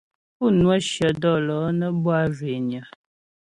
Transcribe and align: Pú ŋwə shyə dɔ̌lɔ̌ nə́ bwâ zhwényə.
Pú 0.37 0.45
ŋwə 0.59 0.75
shyə 0.89 1.07
dɔ̌lɔ̌ 1.21 1.63
nə́ 1.79 1.89
bwâ 2.01 2.17
zhwényə. 2.35 2.79